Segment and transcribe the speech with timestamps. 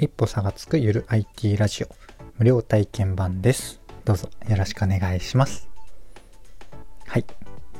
[0.00, 1.88] 一歩差がつくゆる IT ラジオ
[2.38, 3.82] 無料体験版です。
[4.06, 5.68] どうぞよろしくお願いします。
[7.06, 7.26] はい、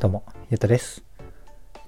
[0.01, 1.03] どうも、ゆうとです。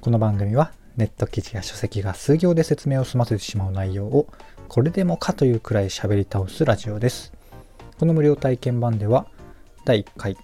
[0.00, 4.26] この番組はネット記事や書籍が数行で説明を済ませてしまう内容を
[4.68, 7.34] これでもかというくらい喋り倒すラジオです。
[7.98, 9.26] この無料体験版では
[9.84, 10.38] 第1回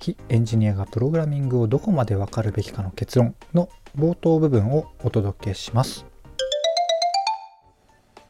[0.00, 6.04] 非エンジニアがプログラミングをどこまでわかるべきかの結論の冒頭部分をお届けします。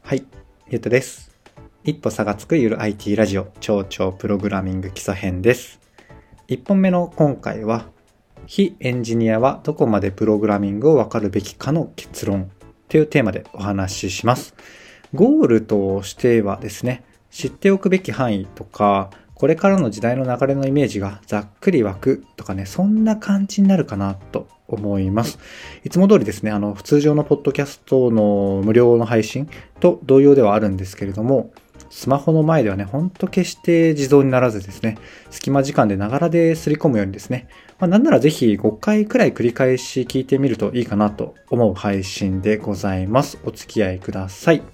[0.02, 0.26] はい、
[0.70, 1.30] ゆうとです。
[1.84, 5.78] 一歩差がつくゆる IT ラジオ超超プログラミング基礎編です。
[6.48, 7.90] 1本目の今回は
[8.46, 12.50] 非エンジニアはどこまでプログラミングをわかるべきかの結論
[12.88, 14.54] というテーマでお話しします。
[15.12, 25.38] ゴールとしてはですね、知っておくべき範囲とか、これからの時代の流れのイメージがざっくり湧くとかね、そんな感じになるかなと思います。
[25.84, 29.48] いつも通りですね、あの、通常のポッドキャストの無料の配信
[29.80, 31.52] と同様ではあるんですけれども、
[31.90, 34.98] スマホの前ではね、ほんと決して自動にならずですね、
[35.30, 43.38] 隙間時間でながらですり込むようにですね、まあ、なんならぜひ5回くらい繰り返し聞いてみるといいかなと思う配信でございます。
[43.44, 44.58] お付き合いください。
[44.58, 44.73] はい。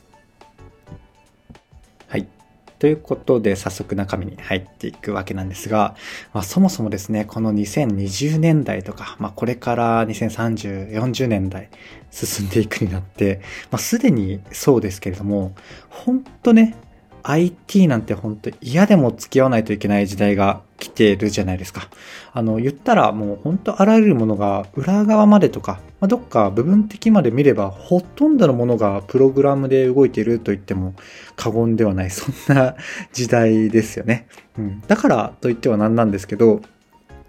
[2.81, 5.95] ということで、早速中身に入っていくわけなんですが、
[6.33, 11.69] まあ、そもそもですね、この2020年代とか、まあ、これから2030、40年代
[12.11, 15.53] 進んでいくになって、まあ、すでにそうですけれども、
[15.91, 16.75] 本当ね、
[17.23, 21.89] IT なんて本当嫌でも付き合わないといけない時代が来てるじゃないですか。
[22.33, 30.95] あの、言ったらもう本当あらゆるものが裏側までとか、まあ、どっか部分的まで見ればほとんどのものがプログラムで動いていると言っても
[31.37, 32.75] 過言ではない、そんな
[33.13, 34.27] 時代ですよね。
[34.59, 34.81] うん。
[34.87, 36.63] だからと言ってはなんなんですけど、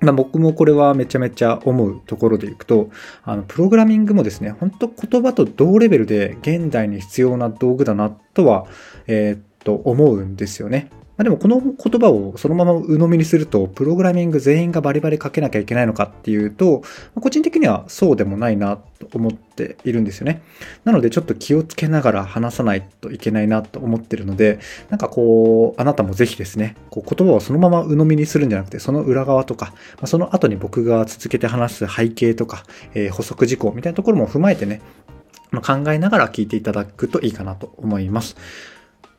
[0.02, 2.89] まあ、僕もこれはめちゃめちゃ思うところでいくと、
[3.23, 8.66] あの、プログラミングもですね、本当言葉と同レベルで現代に必要な道具だなとは、
[9.08, 10.90] えーと思うんですよね。
[11.17, 16.82] まあ、でもこの言葉をそのまま鵜呑みにすると、プログラミング全員がバリバリ書けなきゃいけないのかっていうと、
[17.20, 20.42] 個人的にはそうでもないなと思っているんですよね。
[20.83, 32.64] なのでちょっと気をつけながら話さないといけないなと思ってるので、なんかこう、あなたもぜひですね、こう言葉をそのまま鵜呑みにするんじゃなくて、その裏側とか、まあ、その後に僕が続けて話す背景とか、
[32.94, 34.82] えー補足事項みたいなところも踏まえてね、
[35.52, 38.36] まあ、考えながら聞いていただくといいかなと思います。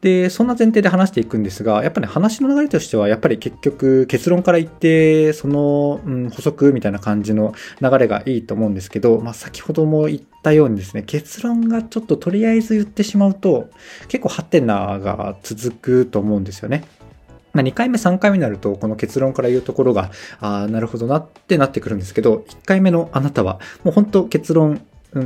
[0.02, 13.70] で、そんな前提で話していくんですが、やっぱり、ね、話の流れとしては、やっぱり結局結論から言って、その、うん、補足みたいな感じの流れがいいと思うんですけど、まあ、先ほども言ったようにですね、結論がちょっととりあえず言ってしまうと、
[14.08, 16.82] 結構ハテナが続くと思うんですよね。
[17.52, 24.80] まあ、2回目、3回目になると、この結論から言うところが、ああ、なるほどなってなってくるんですけど、1回目のあなたは、もう本当結論、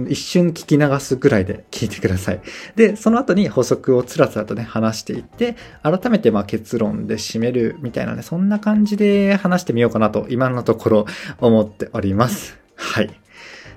[0.09, 2.41] 一瞬聞き流すぐらいで聞いてください。
[2.75, 11.07] で、その後に補足をつらつらとね、話していって、改めてまあ結論で締めるみたいなね、そんな感じで話してみようかなと、今のところ
[11.39, 12.59] 思っております。
[12.75, 13.11] はい。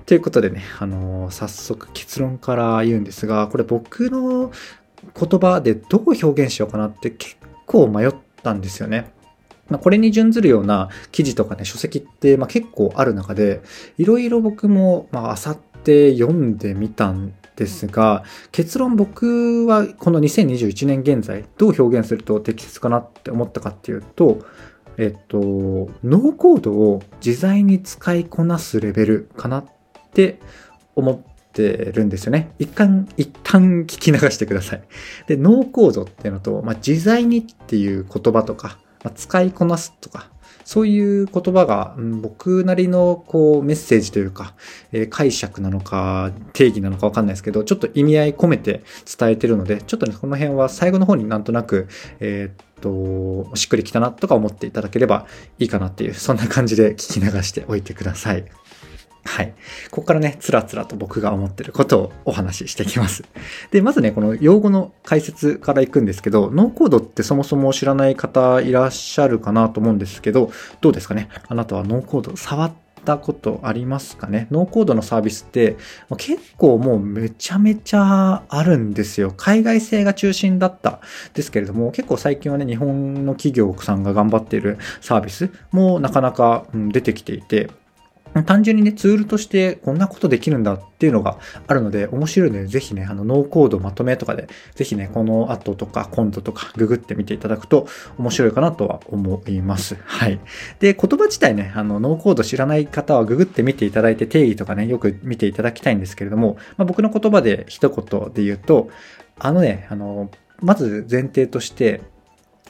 [0.06, 4.50] ということでね、あのー早速結論から言うんですが、これ僕の
[5.18, 9.12] 言葉でどう表現しようかなって結構迷ったんですよね。
[9.78, 13.62] これに準ずるような記事とかね、書籍って、まあ、結構ある中で、
[13.98, 24.44] いろいろ僕も、まあ、漁ってって読んでみたんですが、結論僕はこの2021年現在、どう表現すると適切かなって思ったかっていうと、
[24.98, 29.64] えっと、ノーコードを自在に使いこなすレベルかなっ
[30.12, 30.40] て
[30.94, 31.18] 思っ
[31.52, 32.52] てるんですよね。
[32.58, 34.82] 一旦、一旦聞き流してください。
[35.26, 40.30] で、ノーコードっていうのと、まあ、自在にっていう言葉とか、まあ、使いこなすとか、
[40.64, 44.54] そういう言葉が、僕なりのこうメッセージというか、
[44.92, 48.82] えー解釈なのか定義なのかわかんないですけど、ちょっと意味合い込めて
[49.18, 51.88] 伝えてるので、ちょっとね、この辺は最後の方になんとなく、
[52.20, 55.26] えーっと、しっくりきたなとか思っていただければ
[55.58, 58.44] いいかなっていう、そんな感じで聞き流しておいてください。
[59.24, 59.52] はい。
[59.90, 63.24] ここからね、つらつらと僕が思ってることをお話ししていきます。
[63.70, 70.50] で、まずね、この用語の解説からいくんですけど、ノーコードってそもそも知らない方いらっしゃるかなと思うんですけど、
[70.80, 71.28] どうですかね？
[71.48, 72.72] あなたはノーコード触っ
[73.04, 74.46] たことありますかね？
[74.50, 75.76] ノーコードのサービスって
[76.18, 79.32] 結構もうめちゃめちゃあるんですよ。
[79.36, 81.00] 海外製が中心だった
[81.34, 87.70] ですけれども、結構最近はね、日本の企業さんが頑張っているサービスもなかなか出てきていて、
[88.46, 97.88] 単純にね、ツールとしてこんなことできるんだっていうのがあるので、面白いので、ぜひね、あの、ノーコードまとめとかで、ぜひね、この後とか今度とかググってみていただくと
[98.18, 99.96] 面白いかなとは思います。
[100.04, 100.38] はい。
[100.78, 108.90] で、言葉自体ね、あの、ノーコード知らない方はググってみていただいて定義とかね、よく見ていただきたいんですけれども、まあ、僕の言葉で一言で言うと、
[109.38, 110.30] あのね、あの、
[110.60, 112.02] まず前提として、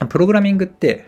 [0.08, 1.04] プログラミングって、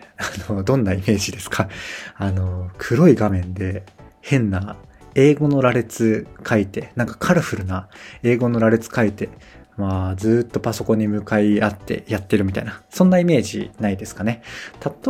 [0.47, 1.67] あの、どんなイメージですか？
[2.15, 3.83] あの、黒い画面で
[4.23, 4.77] 変な
[5.15, 7.89] 英語の羅列書いて、なんかカラフルな
[8.23, 9.29] 英語の羅列書いて、
[9.75, 14.41] まあ、ずっとパソコンに向かい合ってやってるみたいな、そんなイメージないですかね。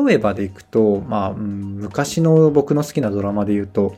[0.06, 3.95] 例えばでいくと、まあ、昔の僕の好きなドラマで言うと、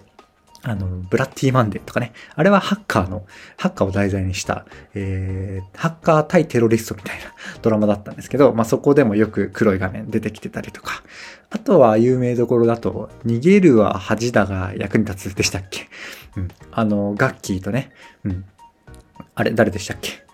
[0.67, 2.12] あの、ブラッティー・マンデーとかね。
[2.33, 4.65] あれはハッカーの、ハッカーを題材にした、
[4.95, 7.25] えー、ハッカー対テロリストみたいな
[7.62, 11.03] ドラマだったんですけど、まあそこでもよく黒い画面出てきてたりとか。
[11.51, 15.88] あとは有名どころだと、逃げるは恥だが役に立つでしたっけ？
[16.35, 16.47] うん。
[16.71, 17.91] あの、ガッキーとね。
[18.23, 18.44] うん。
[19.35, 20.25] あれ、誰でしたっけ？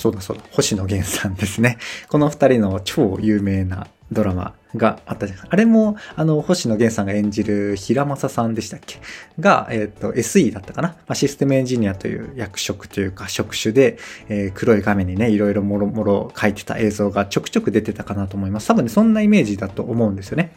[0.00, 1.76] そうだそうだ、星野源さんですね。
[2.08, 5.48] この二人の超有名なドラマがあったじゃないですか。
[5.50, 8.98] あれも、あの、星野源さんが演じる平正さんでしたっけ？
[9.38, 13.98] が、えっ、ー、と、SE だったかな、ま、システムエンジニアという役職というか職種で、
[14.30, 18.68] えー、黒い画面にね、いろいろもろもろ書いてた映像がちょくちょく出てたかなと思います。
[18.68, 20.52] 多分ね、そんなイメージだと思うんですよね。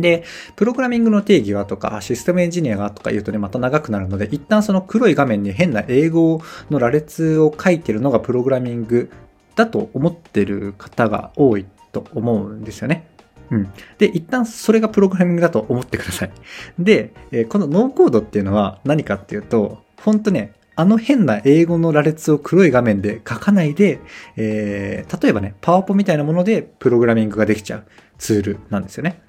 [0.00, 0.24] で、
[0.56, 6.40] プログラミングの定義はとか、システムエンジニアがとか言うとね、また長くなるので、一旦その黒い画面に変な英語
[6.70, 9.10] の羅列を書いてるのがプログラミング
[9.54, 13.08] だと思ってる方が多いと思うんですよね。
[13.50, 13.72] うん。
[13.98, 16.30] で、一旦それがプログラミングだと思ってください。
[16.78, 23.98] で、えこのノーコードっていうのは何かっていうと、ほんとね、あの変な英語の羅列を黒い画面で書かないで、
[24.36, 27.84] えー、例えばね、パワポみたいなものでプログラミングができちゃう
[28.16, 29.20] ツールなんですよね。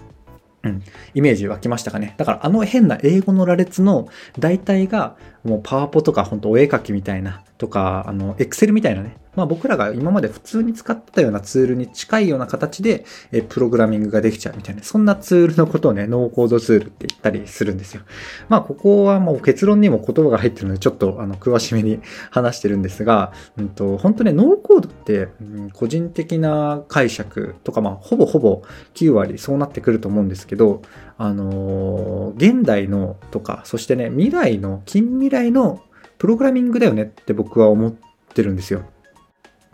[0.64, 0.84] うん。
[1.14, 2.16] イメージ湧きましたかね。
[2.18, 4.08] だからあの変な英語の羅列の
[4.38, 9.18] 大体がもうパワポとか本当お絵描きみたいなとか、あの、エクセルみたいなね。
[9.36, 18.02] まあ僕らが今まで普通に使ってたようなツールに近いような形で、えプログラミングができちゃうみたいな、そんなツールのことをね、ノーコードツールって言ったりするんですよ。
[18.50, 22.02] まあここはもう結論にも言葉が入ってるので、ちょっとあの、詳しめに
[22.32, 28.64] 話してるんですが、うんと、本当ね、ノーコードって、うん、個人的な解釈とか、まあほぼほぼ
[28.96, 30.82] 9割そうなってくると思うんですけど、
[31.20, 35.84] あの、現代のとか、そしてね、未来の、近未来の
[36.18, 37.94] プログラミングだよねって僕は思っ
[38.34, 38.84] てるんですよ。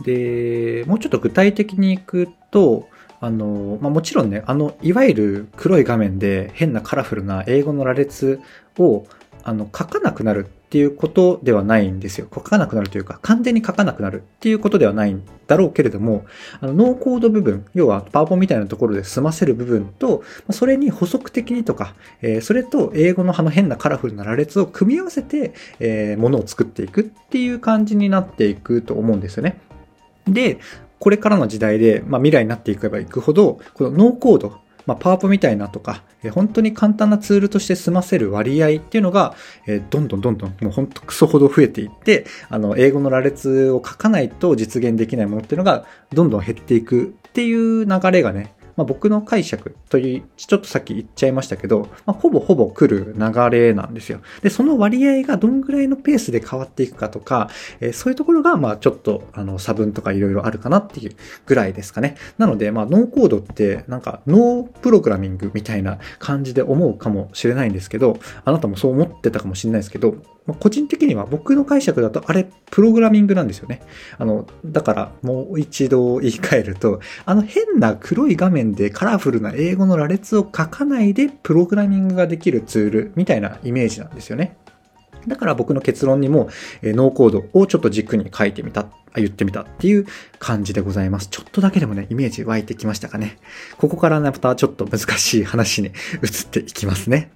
[0.03, 2.89] で、もうちょっと具体的にいくと、
[3.21, 8.41] あの、まあ、もちろんね、あの、いわゆる黒い画面で変なカラフルな英語の羅列
[8.80, 9.06] を
[9.45, 12.27] あの、書かなくなるっていうことではないんですよ。
[12.36, 16.25] 書かなくなるというか、完全に書かなくなるっていうことではないんだろうけれども、
[16.60, 29.62] あの、ノーコード部分、要はパワポみたいなところで済ませる部分と、それに補足的にとか、えー、それと英語のあの変なカラフルな羅列を組み合わせて、えー、ものを作っていくっていう感じになっていくと思うんですよね。
[30.27, 30.60] で、
[31.00, 39.35] これからの時代で、まあ、未来になっていけばいくほど、このノーコード、まあ、パワポみたいなとか、え本当に簡単なツールとして済ませる割合っていうのが、
[39.67, 54.22] えどんどんどんどん、もう本当クソほど増えていって、あの、英語の羅列を書かないと実現できないものっていうのが、どんどん減っていくっていう流れがね、まあ、僕の解釈という、ちょっとさっき言っちゃいましたけど、まあ、ほぼほぼ来る流れなんですよ。
[54.42, 57.50] で、その割合がどんぐらいのペースで変わっていくかとか、
[57.80, 62.16] えー、そういうところが、まあちょっと、あの、差分とかいろいろあるかなっていうぐらいですかね。
[62.38, 73.81] なので、まあノーコードって、なんかノープログラミングみたいな感じで思うかもしれないんですけど、あなたもそう思ってたかもしれないですけど、まあ、個人的には僕の解釈だとあれプログラミングなんですよね。
[74.18, 84.58] あの、だからもう一度言い換えると、あの変な黒い画面でカラフルな英語の羅列を書かないでプログラミングができるツールみたいなイメージなんですよね。
[85.27, 86.50] だから僕の結論にも、
[86.81, 90.05] え、ノーコードをちょっと軸に書いてみた、言ってみたっていう
[90.39, 91.27] 感じでございます。
[91.29, 93.38] ちょっとだけでもね、イメージ湧いてきましたかね。
[93.77, 95.93] ここからねまたちょっと難しい話に移っ
[96.50, 97.31] ていきますね。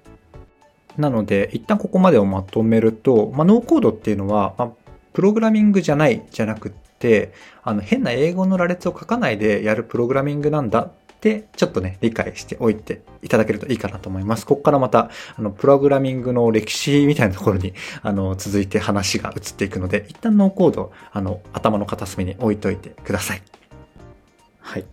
[0.97, 4.69] なので、一旦ここまでをまとめると、まあ、ノーコードっていうのは、まあ、
[5.13, 14.45] プログラミングじゃないじゃなくって、あの、変な英語の羅列を書かないでやるプログラミングなんだってちょっとね、理解しておいていただけるといいかなと思います。
[14.45, 23.41] ここからまた、あの、プログラミングの歴史みたいなところに、あの、続いて話が移っていくので、一旦ノーコード、あの、頭の片隅に置いといてください。
[24.61, 24.85] はい。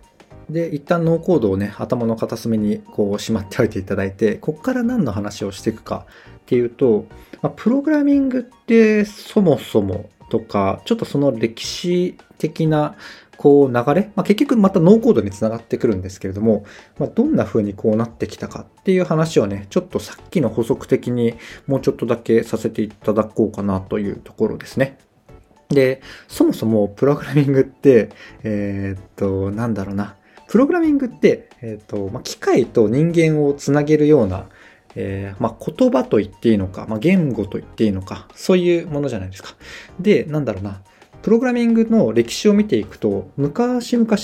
[0.51, 6.07] で、一旦ノーコードをね、頭の片隅にこうしまっておいていただいて、こっから何の話をしていくか
[6.39, 7.07] っていうと、
[7.43, 12.97] まあ、プログラミングってそもそもとか、ちょっとその歴史的な
[13.37, 16.65] こう流れ、まあ、結局またノーコードにつながってくるんですけれども、
[16.99, 21.35] まあ、どんな風にこうなってきたかっていう話をね、ちょっとさっきの補足的に
[21.67, 24.99] もうちょっとだけさせていただこうかなというところですね。
[25.69, 28.11] で、そもそもプログラミングって、
[28.43, 30.17] えー、っと、なんだろうな。
[30.49, 34.47] プログラミングって、えっ、ー、と、まあ、機械と人間をつなげるような、
[34.95, 39.55] えー、まあ、言葉と言っていいのか、まあ、言語と言っていいのか、そういうものじゃないですか。
[40.01, 40.83] で、なんだろうな。
[41.23, 44.17] プログラミングの歴史を見ていくと、昔々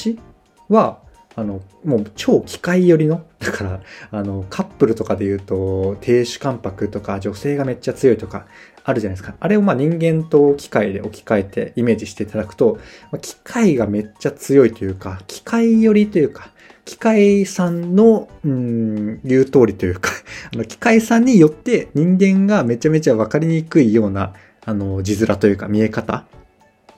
[0.69, 1.01] は、
[1.35, 8.47] あの、もう超機械寄りの、だから、あの、カップルとかで言うと、亭主関白とか、女性がめっちゃ強いとか、
[8.85, 9.37] あるじゃないですか。
[9.39, 12.79] あれをまあ人間と機械で置き換えてイメージしていただくと
[13.11, 16.51] ま、機械がめっちゃ強いというか、機械寄りというか、
[16.85, 20.11] 機械さんの、うん、言う通りというか
[20.53, 24.33] あの、機械さんによって人間がめちゃめちゃわかりにくいような、
[24.65, 26.25] あの、字面というか見え方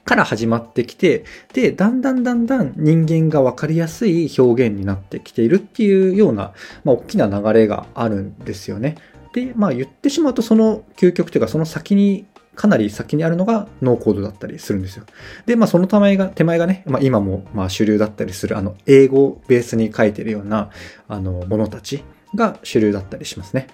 [0.04, 6.52] から始まってきて、で、だんだんだんだん人間がわかりやすい表現になってきているっていうような、
[6.84, 8.96] まあ、大きな流れがあるんですよね。
[9.32, 15.04] で、まあ言ってしまうとその究極というかその先にかなり先にあるのがノーコードだったりするんですよ。
[15.46, 20.70] で、まあその手前が、手前がね、まあ今もまあ主流だったりするあの英語をベースに書いてるような
[21.08, 23.66] あのものたちが主流だったりしますね。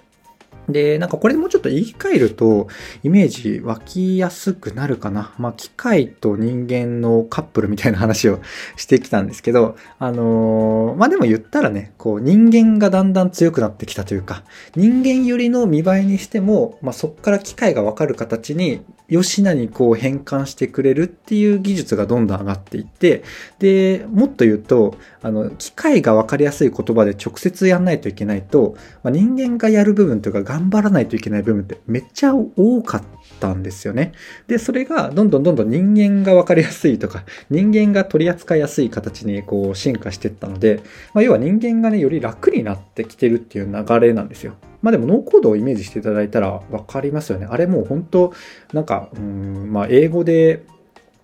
[0.69, 2.67] で、なんかこれもうちょっと言い換えると、
[3.03, 5.33] イメージ湧きやすくなるかな。
[5.37, 8.39] まあ、機械と人間のカップルみたいな話を
[8.75, 14.43] してきたんですけど、あのー、まあ、でも言ったらね、こう人間がだんだん強くなってきたというか、
[14.75, 23.23] 人間よりの見栄えにしても、まあ、そこから機械がわかる形に、よしなにこう変換してくれるっていう技術がどんどん上がっていって、
[23.59, 33.03] で、もっと言うと、あの、機械がわかりやすい言葉で直接やんないといけないと、まあ、人間がやる部分というか頑張らないといけない部分ってめっちゃ多かっ
[33.39, 34.11] たんですよね。
[34.47, 40.81] で、それがどんどんどんどん人間がわかりやすいとか、人間が取り扱いやすい形にこう進化していったので、
[41.13, 44.55] まあ、要は人間がね、より楽になってきてるっていう流れなんですよ。
[44.81, 47.47] まあでもノーコードをイメージしていただいたらわかりますよね。
[47.49, 48.33] あれもう本当
[48.73, 50.65] なんか、うん、まあ英語で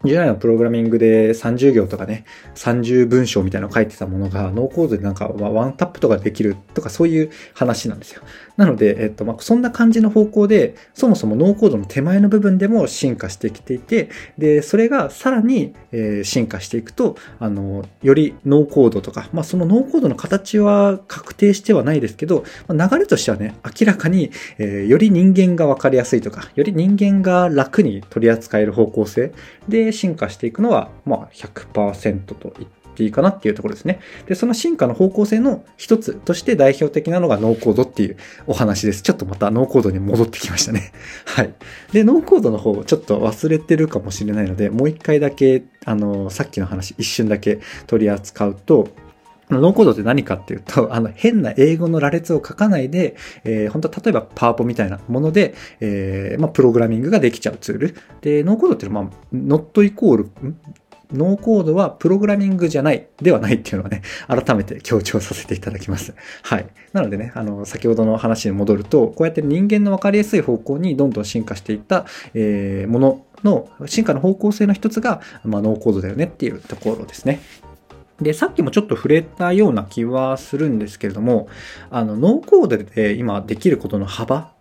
[0.05, 8.21] 従来のプログラミングで30行とかね、30文章みたいなの書いてたものが、ノーコードでなんかワンタップとかできるとかそういう話なんですよ。
[8.57, 29.31] なので、えっと、まあ、そんな感じの方向で、そもそもノーコードの手前の部分でも進化してきていて、で、それがさらに、え、進化していくと、あの、よりノーコードとか、まあ、そのノーコードの形は確定してはないですけど、ま、流れとしてはね、明らかに、え、より人間がわかりやすいとか、より人間が楽に取り扱える方向性
[29.69, 33.99] で進化していくのは、まあ100%と言ってていいかなっていうところですね。
[34.25, 39.03] で、その進化の方向性の一つとして代表的なのがノーコードっていうお話です。
[39.03, 40.91] ちょっとまたノーコードに戻ってきましたね。
[41.25, 41.53] はい。
[41.93, 48.89] で、ノーコードの方をちょっと忘れてるかもしれないので、もう一回だけ、あの、さっきの話一瞬だけ取り扱うと、
[49.49, 57.95] ノーコードって何かっていうと、あの、変な英語の羅列を書かないで、えー、本当は例えばパワポみたいなもので、えー、まあ、プログラミングができちゃうツール。
[58.19, 60.29] で、ノーコードっていうのは、まあ、not イコール、
[61.13, 66.13] ノーコードはプログラミングじゃない、ではないっていうのはね、改めて強調させていただきます。
[66.43, 66.67] はい。
[66.93, 77.39] なのでね、あの、先ほどの話に戻ると、こうやって人間の分かりやすい方向にどんどん進化していった、えー、ものの進化の方向性の一つが、まあ、ノーコードだよねっていうところですね。
[78.21, 81.47] で、さっきもちょっと触れたような気はするんですけれども、
[81.91, 84.56] あの、ノーコードで今できることの幅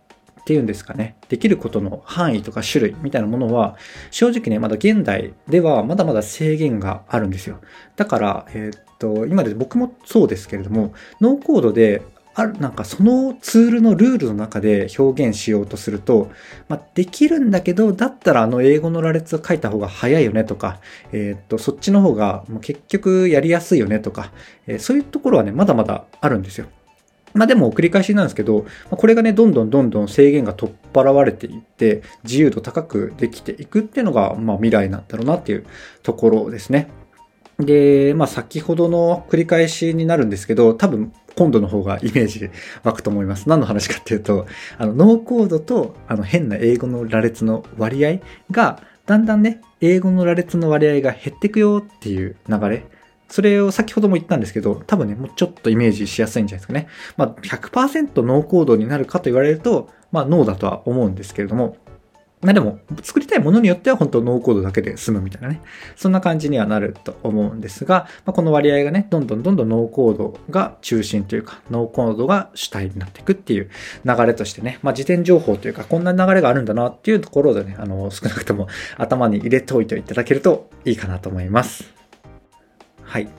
[0.47, 3.75] っていうんですかね、できることの範囲とか種類みたいなものは、
[4.11, 7.59] 正直ね、まだ現代ではまだまだ制限があるんですよ。
[7.97, 12.01] だから、えー、っと、今で僕もそうですけれども、ノーコードで
[12.33, 16.31] ある、なんかそのツールのルールの中で表現しようとすると、
[16.69, 20.79] まあ、できるんだけど、だったらあの英語の羅列を書いた方が早いよねとか、
[21.11, 24.31] えー、っと、そっちの方がもう結局やりやすいよねとか、
[24.65, 26.67] えー、そういうところはね、まだまだあるんですよ。
[27.37, 35.65] まあでも繰り返しなんですけど、これがね、どんどんどんどん制限が取っ払われていって、自由度高くできていくっていうのが、まあ未来なんだろうなっていう
[36.03, 36.89] ところですね。
[37.59, 42.49] で、まあ先ほどの繰り返しになるんですけど、多分今度の方がイメージ
[42.83, 43.47] 湧くと思います。
[43.47, 48.19] 何の話かっていうと、あの、ノーコードとあの変な英語の羅列の割合
[48.51, 52.85] が、だんだんね、英語の羅列の割合が減っていくよっていう流れ。
[53.29, 56.87] それを先ほども言ったんですけど、多分ね、もうちょっとイメージしやすいんじゃないですかね。
[57.17, 61.77] まあ、100%ノーコードになるかと言われると、まあ、ノーだとは思うんですけれども、
[62.39, 65.61] まあでも、作りたいものによっては本当ノーコードだけで済むみたいなね。
[65.95, 73.71] そんな感じにはなると思うんですが、まあ、この割合がね、どんどんどんどんノーコードが中心というか、ノーコードが主体になっていくっていう
[74.05, 78.67] 流れとしてね、まあ、時点情報というか、こんな流れがあるんだなっていうところでね、あの、少なくとも
[78.97, 81.96] 頭に入れておいていただけるといいかなと思います。
[83.07, 83.29] はい。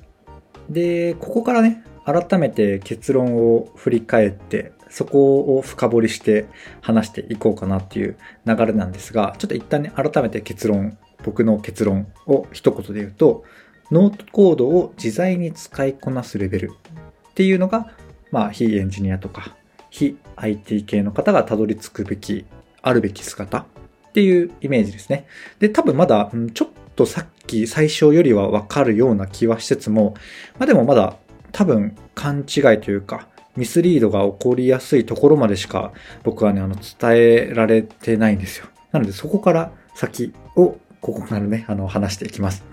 [0.71, 6.47] で、ここからね、改めて結論を振り返って、そこを深掘りして
[6.81, 13.45] 話していこうかなっていう流れなんですが、ちょっと一旦ね、改めて結論、僕の結論を一言で言うと、
[13.91, 17.93] ノートコードを自在に使いこなすレベルっていうのが、
[18.31, 19.55] まあ、非エンジニアとか、
[19.91, 22.47] 非 IT 系の方がたどり着くべき、
[22.81, 25.27] あるべき姿っていうイメージですね。
[25.59, 30.15] で、多分まだ、ちょっとさっき最初よりはわかるような気はしつつも、
[30.59, 31.17] まあでもまだ
[31.53, 35.93] 多分勘違いというか、ミスリードが起こりやすいところまでしか
[36.25, 38.67] 僕はね、あの、伝えられてないんですよ。
[38.91, 42.65] なのでそこから先をここからね、あの、話していきます。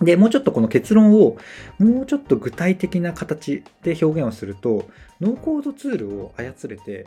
[0.00, 1.36] で、もうちょっとこの結論を
[1.78, 4.88] もうちょっと具体的な形で表現をすると、
[5.20, 7.06] ノーコードツールを操れて、